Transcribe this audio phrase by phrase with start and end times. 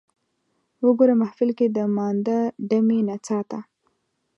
[0.85, 3.59] وګوره محفل کې د مانده ډمې نڅا ته